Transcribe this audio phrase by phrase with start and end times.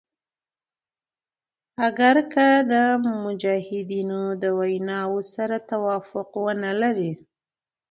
[1.87, 2.73] اګر که د
[3.23, 7.11] مجتهدینو د ویناوو سره توافق ونه لری.